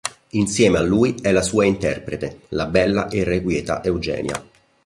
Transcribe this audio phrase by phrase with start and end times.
[0.29, 4.43] Insieme a lui è la sua interprete, la bella e irrequieta Eugenia.